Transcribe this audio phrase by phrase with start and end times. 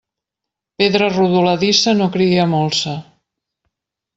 [0.81, 2.99] Pedra rodoladissa no cria molsa.